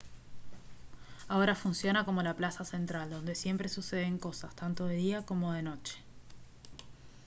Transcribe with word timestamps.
ahora 1.27 1.53
funciona 1.53 2.05
como 2.05 2.23
la 2.23 2.33
plaza 2.33 2.65
central 2.65 3.11
donde 3.11 3.35
siempre 3.35 3.69
suceden 3.69 4.17
cosas 4.17 4.55
tanto 4.55 4.87
de 4.87 4.95
día 4.95 5.27
como 5.27 5.53
de 5.53 5.61
noche 5.61 5.99